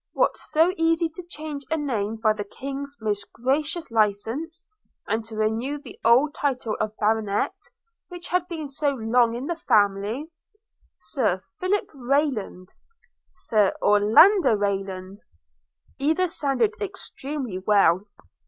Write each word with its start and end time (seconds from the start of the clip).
What 0.13 0.35
so 0.35 0.73
easy 0.77 1.09
to 1.09 1.21
change 1.29 1.63
a 1.69 1.77
name 1.77 2.15
by 2.15 2.33
the 2.33 2.43
King's 2.43 2.97
most 2.99 3.31
gracious 3.31 3.91
license? 3.91 4.65
and 5.07 5.23
to 5.25 5.35
renew 5.35 5.77
the 5.77 5.99
old 6.03 6.33
title 6.33 6.75
of 6.79 6.97
Baronet, 6.99 7.53
which 8.07 8.29
had 8.29 8.47
been 8.47 8.67
so 8.67 8.95
long 8.95 9.35
in 9.35 9.45
the 9.45 9.57
family?– 9.57 10.31
Sir 10.97 11.43
Philip 11.59 11.87
Rayland! 11.93 12.69
Sir 13.31 13.75
Orlando 13.79 14.55
Rayland! 14.55 15.19
either 15.99 16.27
sounded 16.27 16.73
extremely 16.81 17.59
well. 17.59 18.07